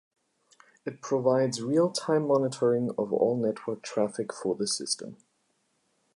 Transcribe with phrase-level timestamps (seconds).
[0.83, 5.17] It provides real-time monitoring of all network traffic for the system.